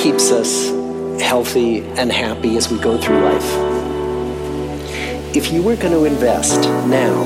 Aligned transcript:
keeps 0.00 0.30
us 0.30 0.70
healthy 1.20 1.80
and 1.80 2.10
happy 2.10 2.56
as 2.56 2.70
we 2.70 2.78
go 2.78 2.96
through 2.96 3.20
life. 3.20 3.76
If 5.36 5.52
you 5.52 5.62
were 5.62 5.76
going 5.76 5.92
to 5.92 6.06
invest 6.06 6.62
now 6.88 7.22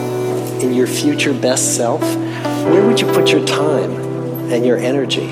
in 0.61 0.75
your 0.75 0.89
future 0.89 1.33
best 1.33 1.77
self, 1.77 2.03
where 2.03 2.85
would 2.85 3.01
you 3.01 3.07
put 3.07 3.31
your 3.31 3.47
time 3.47 3.93
and 4.51 4.67
your 4.67 4.77
energy? 4.77 5.29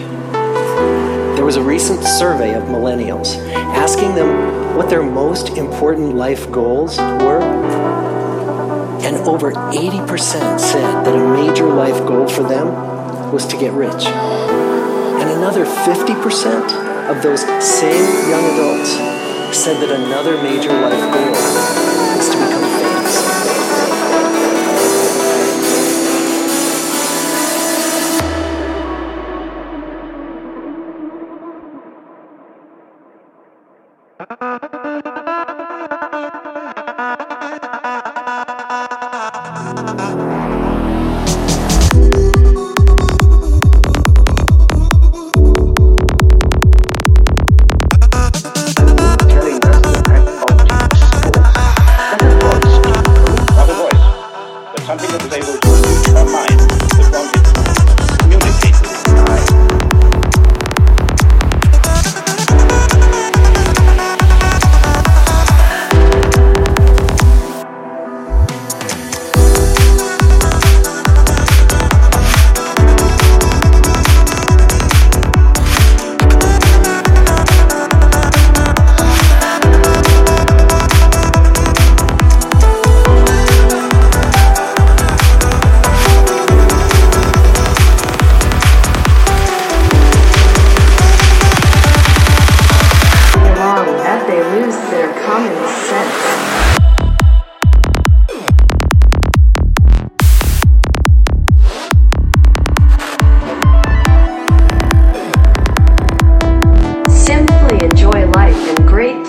There 1.34 1.44
was 1.44 1.56
a 1.56 1.62
recent 1.62 2.04
survey 2.04 2.54
of 2.54 2.62
millennials 2.64 3.36
asking 3.74 4.14
them 4.14 4.76
what 4.76 4.88
their 4.88 5.02
most 5.02 5.56
important 5.56 6.14
life 6.14 6.48
goals 6.52 6.96
were. 6.98 7.42
And 9.02 9.16
over 9.26 9.50
80% 9.50 10.60
said 10.60 11.04
that 11.04 11.12
a 11.12 11.44
major 11.44 11.66
life 11.66 12.06
goal 12.06 12.28
for 12.28 12.44
them 12.44 13.32
was 13.32 13.44
to 13.48 13.56
get 13.56 13.72
rich. 13.72 14.06
And 14.06 15.28
another 15.28 15.64
50% 15.64 16.91
of 17.08 17.22
those 17.22 17.40
same 17.62 18.30
young 18.30 18.44
adults 18.54 18.92
said 19.56 19.80
that 19.82 19.90
another 19.90 20.40
major 20.42 20.72
life 20.72 21.11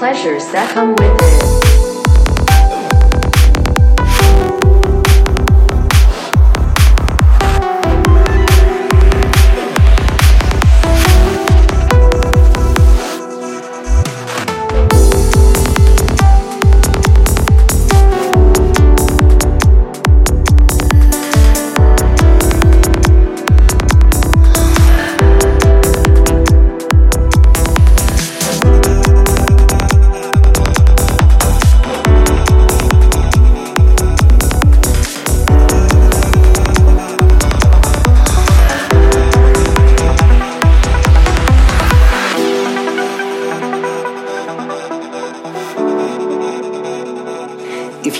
pleasures 0.04 0.46
that 0.52 0.70
come 0.74 0.94
with 0.98 1.18
it. 1.22 1.63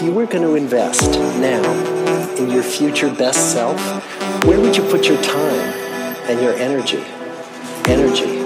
You 0.04 0.12
were 0.12 0.26
going 0.26 0.44
to 0.44 0.56
invest 0.56 1.12
now 1.40 2.36
in 2.36 2.50
your 2.50 2.62
future 2.62 3.10
best 3.10 3.54
self, 3.54 3.80
where 4.44 4.60
would 4.60 4.76
you 4.76 4.84
put 4.90 5.08
your 5.08 5.22
time 5.24 5.74
and 6.28 6.42
your 6.42 6.54
energy? 6.56 7.02
Energy. 7.88 8.40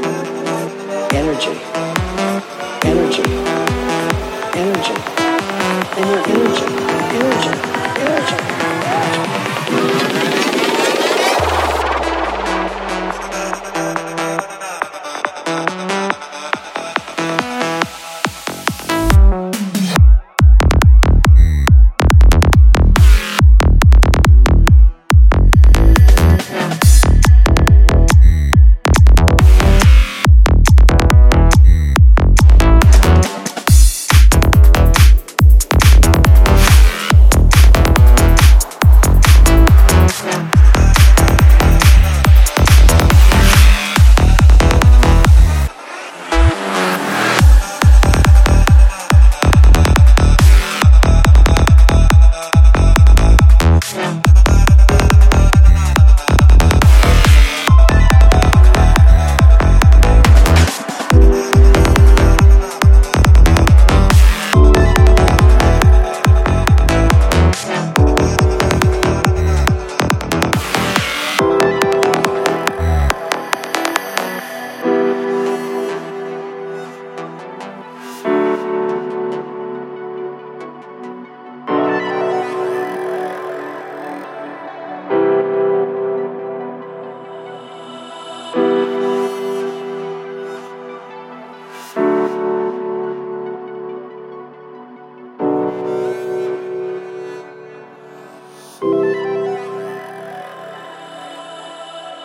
Energy. 1.16 1.60
Energy. 2.86 3.57